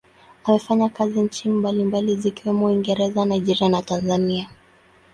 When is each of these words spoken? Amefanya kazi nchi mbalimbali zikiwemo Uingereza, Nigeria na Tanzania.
Amefanya 0.43 0.89
kazi 0.89 1.21
nchi 1.21 1.49
mbalimbali 1.49 2.15
zikiwemo 2.15 2.65
Uingereza, 2.65 3.25
Nigeria 3.25 3.69
na 3.69 3.81
Tanzania. 3.81 4.47